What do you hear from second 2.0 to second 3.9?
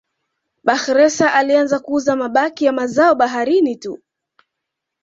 mabaki ya mazao ya baharini